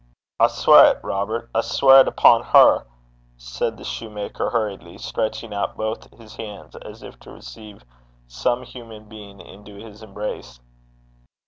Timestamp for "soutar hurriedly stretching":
3.85-5.53